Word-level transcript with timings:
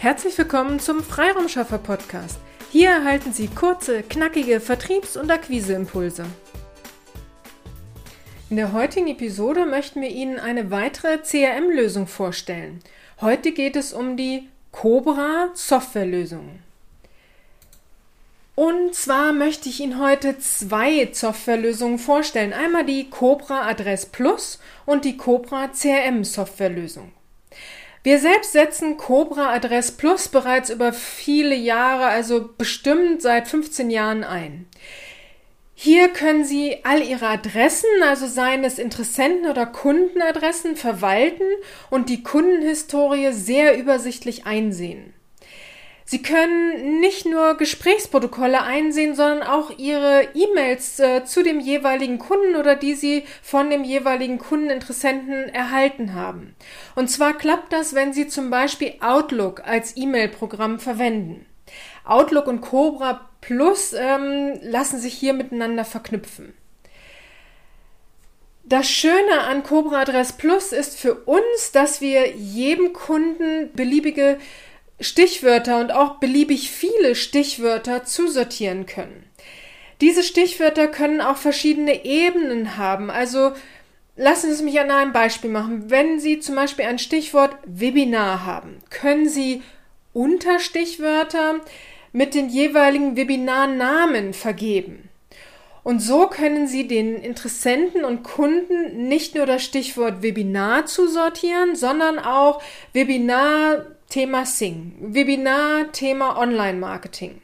Herzlich 0.00 0.38
willkommen 0.38 0.80
zum 0.80 1.02
Freiraumschaffer 1.02 1.76
Podcast. 1.76 2.38
Hier 2.72 2.88
erhalten 2.88 3.34
Sie 3.34 3.48
kurze, 3.48 4.02
knackige 4.02 4.58
Vertriebs- 4.58 5.18
und 5.18 5.30
Akquiseimpulse. 5.30 6.24
In 8.48 8.56
der 8.56 8.72
heutigen 8.72 9.08
Episode 9.08 9.66
möchten 9.66 10.00
wir 10.00 10.08
Ihnen 10.08 10.38
eine 10.38 10.70
weitere 10.70 11.18
CRM-Lösung 11.18 12.06
vorstellen. 12.06 12.80
Heute 13.20 13.52
geht 13.52 13.76
es 13.76 13.92
um 13.92 14.16
die 14.16 14.48
Cobra 14.72 15.50
Softwarelösung. 15.52 16.60
Und 18.54 18.94
zwar 18.94 19.34
möchte 19.34 19.68
ich 19.68 19.80
Ihnen 19.80 20.00
heute 20.00 20.38
zwei 20.38 21.10
Softwarelösungen 21.12 21.98
vorstellen. 21.98 22.54
Einmal 22.54 22.86
die 22.86 23.10
Cobra 23.10 23.68
Adress 23.68 24.06
Plus 24.06 24.60
und 24.86 25.04
die 25.04 25.18
Cobra 25.18 25.68
CRM 25.68 26.24
Softwarelösung. 26.24 27.12
Wir 28.02 28.18
selbst 28.18 28.52
setzen 28.52 28.96
Cobra 28.96 29.52
Adress 29.52 29.92
Plus 29.92 30.28
bereits 30.28 30.70
über 30.70 30.92
viele 30.94 31.54
Jahre, 31.54 32.06
also 32.06 32.48
bestimmt 32.56 33.20
seit 33.20 33.46
15 33.46 33.90
Jahren 33.90 34.24
ein. 34.24 34.66
Hier 35.74 36.08
können 36.08 36.44
Sie 36.44 36.78
all 36.84 37.02
Ihre 37.02 37.26
Adressen, 37.26 37.88
also 38.02 38.26
seien 38.26 38.64
es 38.64 38.78
Interessenten- 38.78 39.50
oder 39.50 39.66
Kundenadressen, 39.66 40.76
verwalten 40.76 41.44
und 41.90 42.08
die 42.08 42.22
Kundenhistorie 42.22 43.32
sehr 43.32 43.78
übersichtlich 43.78 44.46
einsehen. 44.46 45.14
Sie 46.10 46.22
können 46.22 46.98
nicht 46.98 47.24
nur 47.24 47.54
Gesprächsprotokolle 47.54 48.62
einsehen, 48.62 49.14
sondern 49.14 49.44
auch 49.44 49.70
Ihre 49.78 50.26
E-Mails 50.34 50.98
äh, 50.98 51.24
zu 51.24 51.44
dem 51.44 51.60
jeweiligen 51.60 52.18
Kunden 52.18 52.56
oder 52.56 52.74
die 52.74 52.94
Sie 52.94 53.22
von 53.44 53.70
dem 53.70 53.84
jeweiligen 53.84 54.38
Kundeninteressenten 54.38 55.50
erhalten 55.50 56.14
haben. 56.14 56.56
Und 56.96 57.12
zwar 57.12 57.34
klappt 57.34 57.72
das, 57.72 57.94
wenn 57.94 58.12
Sie 58.12 58.26
zum 58.26 58.50
Beispiel 58.50 58.94
Outlook 59.00 59.62
als 59.64 59.96
E-Mail-Programm 59.96 60.80
verwenden. 60.80 61.46
Outlook 62.04 62.48
und 62.48 62.60
Cobra 62.60 63.30
Plus 63.40 63.92
ähm, 63.92 64.58
lassen 64.62 64.98
sich 64.98 65.14
hier 65.14 65.32
miteinander 65.32 65.84
verknüpfen. 65.84 66.54
Das 68.64 68.90
Schöne 68.90 69.42
an 69.46 69.62
Cobra 69.62 70.00
Adress 70.00 70.32
Plus 70.32 70.72
ist 70.72 70.98
für 70.98 71.14
uns, 71.14 71.70
dass 71.72 72.00
wir 72.00 72.32
jedem 72.32 72.92
Kunden 72.92 73.70
beliebige 73.74 74.38
Stichwörter 75.00 75.80
und 75.80 75.92
auch 75.92 76.16
beliebig 76.16 76.70
viele 76.70 77.14
Stichwörter 77.14 78.04
zusortieren 78.04 78.86
können. 78.86 79.24
Diese 80.00 80.22
Stichwörter 80.22 80.88
können 80.88 81.20
auch 81.20 81.36
verschiedene 81.36 82.04
Ebenen 82.04 82.76
haben. 82.76 83.10
Also 83.10 83.52
lassen 84.16 84.48
Sie 84.48 84.54
es 84.54 84.62
mich 84.62 84.80
an 84.80 84.90
einem 84.90 85.12
Beispiel 85.12 85.50
machen. 85.50 85.90
Wenn 85.90 86.20
Sie 86.20 86.40
zum 86.40 86.54
Beispiel 86.54 86.86
ein 86.86 86.98
Stichwort 86.98 87.56
Webinar 87.64 88.44
haben, 88.44 88.78
können 88.90 89.28
Sie 89.28 89.62
Unterstichwörter 90.12 91.60
mit 92.12 92.34
den 92.34 92.48
jeweiligen 92.48 93.16
Webinarnamen 93.16 94.32
vergeben. 94.34 95.08
Und 95.82 96.00
so 96.00 96.26
können 96.26 96.66
Sie 96.66 96.86
den 96.86 97.16
Interessenten 97.16 98.04
und 98.04 98.22
Kunden 98.22 99.08
nicht 99.08 99.34
nur 99.34 99.46
das 99.46 99.64
Stichwort 99.64 100.22
Webinar 100.22 100.86
zusortieren, 100.86 101.74
sondern 101.74 102.18
auch 102.18 102.62
Webinar 102.92 103.86
Thema 104.10 104.44
Sing, 104.44 104.92
Webinar, 105.00 105.90
Thema 105.92 106.38
Online-Marketing. 106.38 107.40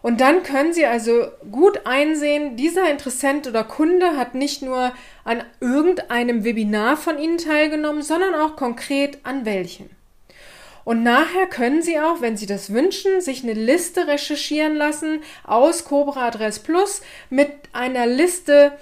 Und 0.00 0.20
dann 0.20 0.44
können 0.44 0.72
Sie 0.72 0.86
also 0.86 1.26
gut 1.50 1.80
einsehen, 1.84 2.56
dieser 2.56 2.88
Interessent 2.88 3.48
oder 3.48 3.64
Kunde 3.64 4.16
hat 4.16 4.36
nicht 4.36 4.62
nur 4.62 4.92
an 5.24 5.42
irgendeinem 5.60 6.44
Webinar 6.44 6.96
von 6.96 7.18
Ihnen 7.18 7.38
teilgenommen, 7.38 8.02
sondern 8.02 8.34
auch 8.34 8.54
konkret 8.54 9.18
an 9.24 9.44
welchem. 9.44 9.90
Und 10.84 11.02
nachher 11.02 11.48
können 11.48 11.82
Sie 11.82 11.98
auch, 11.98 12.20
wenn 12.20 12.36
Sie 12.36 12.46
das 12.46 12.72
wünschen, 12.72 13.20
sich 13.20 13.42
eine 13.42 13.54
Liste 13.54 14.06
recherchieren 14.06 14.76
lassen 14.76 15.22
aus 15.42 15.84
Cobra 15.84 16.28
Adress 16.28 16.60
Plus 16.60 17.02
mit 17.28 17.50
einer 17.72 18.06
Liste 18.06 18.78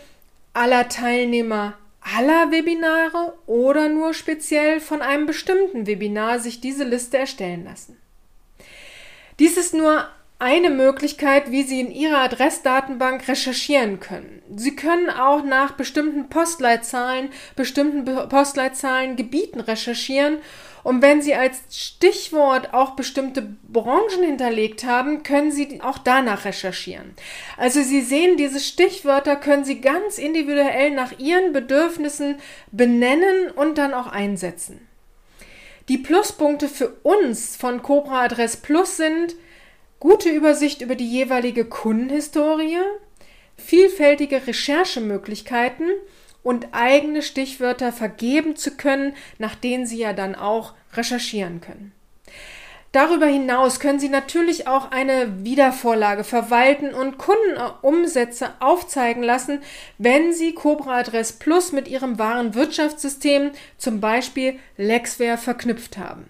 aller 0.53 0.91
Teilnehmer 0.91 1.79
aller 2.05 2.51
Webinare 2.51 3.35
oder 3.47 3.89
nur 3.89 4.15
speziell 4.15 4.81
von 4.81 5.03
einem 5.03 5.27
bestimmten 5.27 5.87
Webinar 5.87 6.39
sich 6.39 6.61
diese 6.61 6.85
Liste 6.85 7.19
erstellen 7.19 7.65
lassen. 7.65 7.99
Dies 9.39 9.57
ist 9.57 9.75
nur 9.75 10.07
eine 10.45 10.69
Möglichkeit, 10.69 11.51
wie 11.51 11.63
Sie 11.63 11.81
in 11.81 11.91
Ihrer 11.91 12.19
Adressdatenbank 12.19 13.27
recherchieren 13.29 13.99
können. 13.99 14.43
Sie 14.55 14.77
können 14.77 15.09
auch 15.09 15.43
nach 15.43 15.73
bestimmten 15.73 16.29
Postleitzahlen, 16.29 17.31
bestimmten 17.57 18.05
Postleitzahlengebieten 18.29 19.63
recherchieren 19.63 20.37
und 20.83 21.01
wenn 21.01 21.23
Sie 21.23 21.35
als 21.35 21.63
Stichwort 21.71 22.75
auch 22.75 22.91
bestimmte 22.91 23.57
Branchen 23.63 24.23
hinterlegt 24.23 24.85
haben, 24.85 25.23
können 25.23 25.51
Sie 25.51 25.81
auch 25.81 25.97
danach 25.97 26.45
recherchieren. 26.45 27.15
Also 27.57 27.81
Sie 27.81 28.03
sehen, 28.03 28.37
diese 28.37 28.61
Stichwörter 28.61 29.37
können 29.37 29.65
Sie 29.65 29.81
ganz 29.81 30.19
individuell 30.19 30.91
nach 30.91 31.19
Ihren 31.19 31.55
Bedürfnissen 31.55 32.37
benennen 32.71 33.51
und 33.51 33.79
dann 33.79 33.95
auch 33.95 34.09
einsetzen. 34.09 34.87
Die 35.89 35.99
Pluspunkte 35.99 36.69
für 36.69 36.91
uns 37.03 37.57
von 37.57 37.83
Cobra 37.83 38.25
Adress 38.25 38.59
Plus 38.59 38.99
sind 38.99 39.37
gute 40.05 40.29
Übersicht 40.29 40.83
über 40.83 40.97
die 40.97 41.09
jeweilige 41.09 41.65
Kundenhistorie, 41.65 42.77
vielfältige 43.57 44.47
Recherchemöglichkeiten 44.47 45.89
und 46.43 46.69
eigene 46.73 47.23
Stichwörter 47.23 47.91
vergeben 47.91 48.55
zu 48.55 48.73
können, 48.73 49.15
nach 49.39 49.55
denen 49.55 49.87
Sie 49.87 49.97
ja 49.97 50.13
dann 50.13 50.35
auch 50.35 50.75
recherchieren 50.93 51.63
können. 51.63 51.93
Darüber 52.93 53.25
hinaus 53.25 53.81
können 53.81 53.99
Sie 53.99 54.11
natürlich 54.11 54.69
auch 54.69 54.91
eine 54.91 55.43
Wiedervorlage 55.43 56.23
verwalten 56.23 56.93
und 56.93 57.17
Kundenumsätze 57.17 58.51
aufzeigen 58.61 59.23
lassen, 59.23 59.61
wenn 59.97 60.35
Sie 60.35 60.53
Cobra 60.53 60.99
Adress 60.99 61.33
Plus 61.33 61.73
mit 61.73 61.89
Ihrem 61.89 62.19
wahren 62.19 62.55
Wirtschaftssystem, 62.55 63.53
zum 63.79 64.03
Beispiel 64.03 64.59
Lexware, 64.77 65.39
verknüpft 65.39 65.97
haben. 65.97 66.29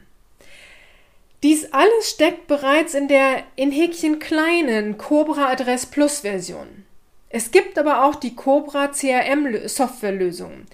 Dies 1.45 1.75
alles 1.75 2.09
steckt 2.09 2.47
bereits 2.47 2.95
in 2.95 3.07
der 3.07 3.43
in 3.55 3.71
Häkchen 3.71 4.19
kleinen 4.19 4.97
Cobra 4.97 5.51
Adress 5.51 5.85
Plus 5.85 6.21
Version. 6.21 6.87
Es 7.29 7.51
gibt 7.51 7.79
aber 7.79 8.07
auch 8.07 8.15
die 8.15 8.35
Cobra 8.35 8.89
CRM 8.89 9.69
Softwarelösungen, 9.69 10.65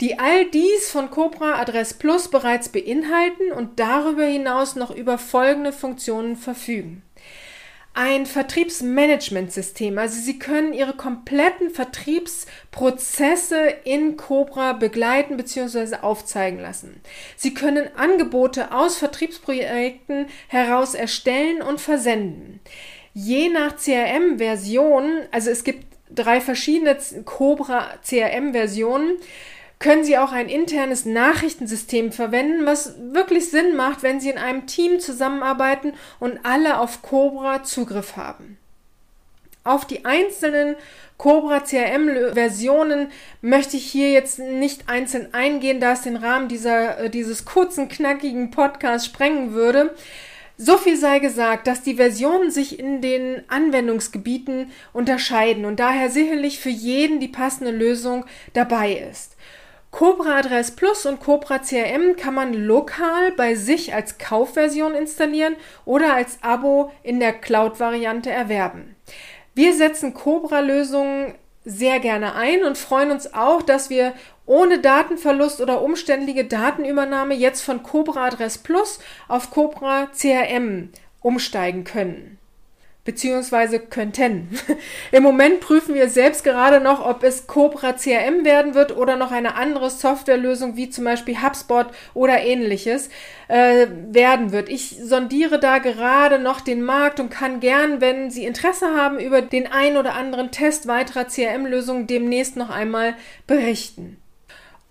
die 0.00 0.20
all 0.20 0.48
dies 0.48 0.88
von 0.88 1.10
Cobra 1.10 1.60
Adress 1.60 1.94
Plus 1.94 2.28
bereits 2.28 2.68
beinhalten 2.68 3.50
und 3.50 3.80
darüber 3.80 4.22
hinaus 4.22 4.76
noch 4.76 4.92
über 4.94 5.18
folgende 5.18 5.72
Funktionen 5.72 6.36
verfügen. 6.36 7.02
Ein 7.94 8.24
Vertriebsmanagementsystem, 8.24 9.98
also 9.98 10.18
Sie 10.18 10.38
können 10.38 10.72
Ihre 10.72 10.94
kompletten 10.94 11.68
Vertriebsprozesse 11.68 13.66
in 13.84 14.16
Cobra 14.16 14.72
begleiten 14.72 15.36
bzw. 15.36 15.96
aufzeigen 15.96 16.58
lassen. 16.58 17.02
Sie 17.36 17.52
können 17.52 17.94
Angebote 17.94 18.72
aus 18.72 18.96
Vertriebsprojekten 18.96 20.24
heraus 20.48 20.94
erstellen 20.94 21.60
und 21.60 21.82
versenden. 21.82 22.60
Je 23.12 23.50
nach 23.50 23.76
CRM-Version, 23.76 25.24
also 25.30 25.50
es 25.50 25.62
gibt 25.62 25.84
drei 26.08 26.40
verschiedene 26.40 26.96
Cobra 27.26 27.90
CRM-Versionen 28.02 29.18
können 29.82 30.04
Sie 30.04 30.16
auch 30.16 30.32
ein 30.32 30.48
internes 30.48 31.04
Nachrichtensystem 31.04 32.12
verwenden, 32.12 32.64
was 32.64 32.94
wirklich 33.12 33.50
Sinn 33.50 33.76
macht, 33.76 34.02
wenn 34.02 34.20
Sie 34.20 34.30
in 34.30 34.38
einem 34.38 34.66
Team 34.66 35.00
zusammenarbeiten 35.00 35.92
und 36.20 36.38
alle 36.44 36.78
auf 36.78 37.02
Cobra 37.02 37.64
Zugriff 37.64 38.16
haben. 38.16 38.58
Auf 39.64 39.84
die 39.84 40.04
einzelnen 40.04 40.76
Cobra 41.18 41.60
CRM-Versionen 41.60 43.08
möchte 43.42 43.76
ich 43.76 43.84
hier 43.84 44.10
jetzt 44.10 44.38
nicht 44.38 44.88
einzeln 44.88 45.34
eingehen, 45.34 45.78
da 45.78 45.92
es 45.92 46.02
den 46.02 46.16
Rahmen 46.16 46.48
dieser, 46.48 46.98
äh, 46.98 47.10
dieses 47.10 47.44
kurzen, 47.44 47.88
knackigen 47.88 48.50
Podcasts 48.50 49.06
sprengen 49.06 49.52
würde. 49.52 49.94
So 50.58 50.76
viel 50.76 50.96
sei 50.96 51.18
gesagt, 51.18 51.66
dass 51.66 51.82
die 51.82 51.94
Versionen 51.94 52.50
sich 52.50 52.78
in 52.78 53.00
den 53.00 53.42
Anwendungsgebieten 53.48 54.70
unterscheiden 54.92 55.64
und 55.64 55.80
daher 55.80 56.08
sicherlich 56.08 56.60
für 56.60 56.70
jeden 56.70 57.20
die 57.20 57.28
passende 57.28 57.72
Lösung 57.72 58.24
dabei 58.52 58.92
ist. 58.92 59.36
Cobra 59.92 60.38
Adress 60.38 60.70
Plus 60.70 61.04
und 61.04 61.20
Cobra 61.20 61.58
CRM 61.58 62.16
kann 62.16 62.32
man 62.32 62.54
lokal 62.54 63.30
bei 63.32 63.54
sich 63.54 63.94
als 63.94 64.16
Kaufversion 64.16 64.94
installieren 64.94 65.54
oder 65.84 66.14
als 66.14 66.38
Abo 66.40 66.90
in 67.02 67.20
der 67.20 67.34
Cloud-Variante 67.34 68.30
erwerben. 68.30 68.96
Wir 69.54 69.74
setzen 69.74 70.14
Cobra-Lösungen 70.14 71.34
sehr 71.66 72.00
gerne 72.00 72.34
ein 72.34 72.64
und 72.64 72.78
freuen 72.78 73.10
uns 73.10 73.34
auch, 73.34 73.60
dass 73.60 73.90
wir 73.90 74.14
ohne 74.46 74.78
Datenverlust 74.78 75.60
oder 75.60 75.82
umständliche 75.82 76.46
Datenübernahme 76.46 77.34
jetzt 77.34 77.60
von 77.60 77.82
Cobra 77.82 78.26
Adress 78.26 78.56
Plus 78.58 78.98
auf 79.28 79.50
Cobra 79.50 80.06
CRM 80.06 80.88
umsteigen 81.20 81.84
können. 81.84 82.38
Beziehungsweise 83.04 83.80
könnten. 83.80 84.48
Im 85.12 85.22
Moment 85.22 85.60
prüfen 85.60 85.94
wir 85.94 86.08
selbst 86.08 86.44
gerade 86.44 86.80
noch, 86.80 87.04
ob 87.04 87.24
es 87.24 87.46
Cobra 87.46 87.94
CRM 87.94 88.44
werden 88.44 88.74
wird 88.74 88.96
oder 88.96 89.16
noch 89.16 89.32
eine 89.32 89.56
andere 89.56 89.90
Softwarelösung 89.90 90.76
wie 90.76 90.88
zum 90.88 91.04
Beispiel 91.04 91.42
HubSpot 91.42 91.86
oder 92.14 92.40
ähnliches 92.40 93.10
äh, 93.48 93.88
werden 94.10 94.52
wird. 94.52 94.68
Ich 94.68 94.96
sondiere 95.02 95.58
da 95.58 95.78
gerade 95.78 96.38
noch 96.38 96.60
den 96.60 96.82
Markt 96.82 97.18
und 97.18 97.30
kann 97.30 97.58
gern, 97.58 98.00
wenn 98.00 98.30
Sie 98.30 98.44
Interesse 98.44 98.86
haben, 98.94 99.18
über 99.18 99.42
den 99.42 99.66
ein 99.66 99.96
oder 99.96 100.14
anderen 100.14 100.52
Test 100.52 100.86
weiterer 100.86 101.26
CRM-Lösungen 101.26 102.06
demnächst 102.06 102.56
noch 102.56 102.70
einmal 102.70 103.14
berichten. 103.48 104.21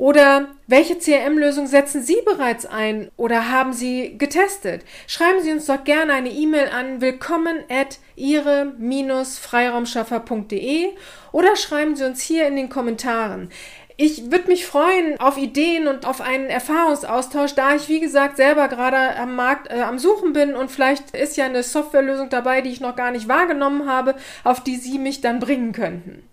Oder 0.01 0.47
welche 0.65 0.97
CRM-Lösung 0.97 1.67
setzen 1.67 2.01
Sie 2.01 2.17
bereits 2.25 2.65
ein 2.65 3.11
oder 3.17 3.51
haben 3.51 3.71
Sie 3.71 4.17
getestet? 4.17 4.83
Schreiben 5.05 5.43
Sie 5.43 5.51
uns 5.51 5.67
doch 5.67 5.83
gerne 5.83 6.13
eine 6.13 6.31
E-Mail 6.31 6.69
an 6.69 7.01
willkommen 7.01 7.59
at 7.69 7.99
ihre-freiraumschaffer.de 8.15 10.87
oder 11.31 11.55
schreiben 11.55 11.95
Sie 11.95 12.03
uns 12.03 12.19
hier 12.19 12.47
in 12.47 12.55
den 12.55 12.69
Kommentaren. 12.69 13.51
Ich 13.95 14.31
würde 14.31 14.47
mich 14.47 14.65
freuen 14.65 15.19
auf 15.19 15.37
Ideen 15.37 15.87
und 15.87 16.07
auf 16.07 16.19
einen 16.19 16.47
Erfahrungsaustausch, 16.47 17.53
da 17.53 17.75
ich, 17.75 17.87
wie 17.87 17.99
gesagt, 17.99 18.37
selber 18.37 18.69
gerade 18.69 19.15
am 19.17 19.35
Markt 19.35 19.71
äh, 19.71 19.81
am 19.81 19.99
Suchen 19.99 20.33
bin 20.33 20.55
und 20.55 20.71
vielleicht 20.71 21.11
ist 21.11 21.37
ja 21.37 21.45
eine 21.45 21.61
Softwarelösung 21.61 22.29
dabei, 22.29 22.61
die 22.61 22.71
ich 22.71 22.81
noch 22.81 22.95
gar 22.95 23.11
nicht 23.11 23.27
wahrgenommen 23.27 23.87
habe, 23.87 24.15
auf 24.43 24.63
die 24.63 24.77
Sie 24.77 24.97
mich 24.97 25.21
dann 25.21 25.39
bringen 25.39 25.73
könnten. 25.73 26.23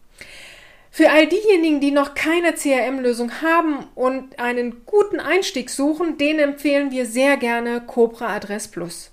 Für 0.98 1.12
all 1.12 1.28
diejenigen, 1.28 1.80
die 1.80 1.92
noch 1.92 2.14
keine 2.16 2.54
CRM-Lösung 2.54 3.40
haben 3.40 3.86
und 3.94 4.40
einen 4.40 4.84
guten 4.84 5.20
Einstieg 5.20 5.70
suchen, 5.70 6.18
denen 6.18 6.40
empfehlen 6.40 6.90
wir 6.90 7.06
sehr 7.06 7.36
gerne 7.36 7.80
Cobra 7.80 8.34
Adress 8.34 8.66
Plus. 8.66 9.12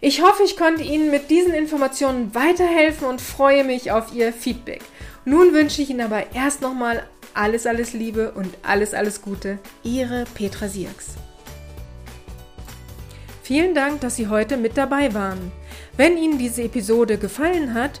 Ich 0.00 0.22
hoffe, 0.22 0.44
ich 0.44 0.56
konnte 0.56 0.84
Ihnen 0.84 1.10
mit 1.10 1.28
diesen 1.28 1.54
Informationen 1.54 2.36
weiterhelfen 2.36 3.08
und 3.08 3.20
freue 3.20 3.64
mich 3.64 3.90
auf 3.90 4.14
Ihr 4.14 4.32
Feedback. 4.32 4.82
Nun 5.24 5.52
wünsche 5.52 5.82
ich 5.82 5.90
Ihnen 5.90 6.02
aber 6.02 6.22
erst 6.34 6.62
nochmal 6.62 7.02
alles, 7.34 7.66
alles 7.66 7.94
Liebe 7.94 8.30
und 8.30 8.54
alles, 8.62 8.94
alles 8.94 9.22
Gute. 9.22 9.58
Ihre 9.82 10.24
Petra 10.34 10.68
Sierks. 10.68 11.16
Vielen 13.42 13.74
Dank, 13.74 14.02
dass 14.02 14.14
Sie 14.14 14.28
heute 14.28 14.56
mit 14.56 14.76
dabei 14.76 15.12
waren. 15.14 15.50
Wenn 15.96 16.16
Ihnen 16.16 16.38
diese 16.38 16.62
Episode 16.62 17.18
gefallen 17.18 17.74
hat, 17.74 18.00